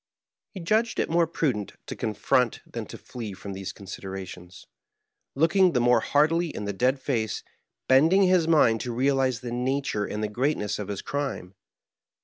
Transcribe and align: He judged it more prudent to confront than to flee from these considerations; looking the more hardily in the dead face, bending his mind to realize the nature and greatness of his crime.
He 0.55 0.59
judged 0.61 0.99
it 0.99 1.11
more 1.11 1.27
prudent 1.27 1.73
to 1.85 1.95
confront 1.95 2.61
than 2.65 2.87
to 2.87 2.97
flee 2.97 3.33
from 3.33 3.53
these 3.53 3.71
considerations; 3.71 4.65
looking 5.35 5.73
the 5.73 5.79
more 5.79 5.99
hardily 5.99 6.47
in 6.49 6.65
the 6.65 6.73
dead 6.73 6.99
face, 6.99 7.43
bending 7.87 8.23
his 8.23 8.47
mind 8.47 8.81
to 8.81 8.93
realize 8.95 9.41
the 9.41 9.51
nature 9.51 10.05
and 10.05 10.33
greatness 10.33 10.79
of 10.79 10.87
his 10.87 11.03
crime. 11.03 11.53